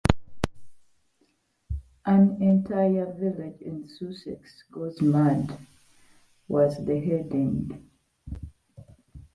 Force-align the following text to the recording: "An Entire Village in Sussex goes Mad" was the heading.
"An 2.07 2.41
Entire 2.41 3.13
Village 3.19 3.61
in 3.61 3.87
Sussex 3.87 4.63
goes 4.71 4.99
Mad" 4.99 5.55
was 6.47 6.83
the 6.83 6.99
heading. 6.99 7.87